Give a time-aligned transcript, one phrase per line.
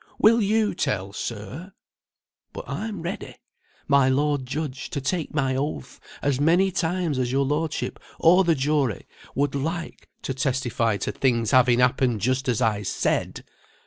[0.17, 1.73] Will you tell, sir?
[2.53, 3.35] But I'm ready,
[3.87, 8.55] my lord judge, to take my oath as many times as your lordship or the
[8.55, 13.43] jury would like, to testify to things having happened just as I said.